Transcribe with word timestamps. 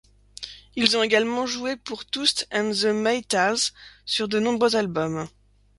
Ils 0.75 0.97
ont 0.97 1.03
également 1.03 1.45
joué 1.45 1.75
pour 1.75 2.05
Toots 2.07 2.47
And 2.51 2.71
The 2.71 2.85
Maytals 2.85 3.69
sur 4.07 4.27
de 4.27 4.39
nombreux 4.39 4.75
albums. 4.75 5.27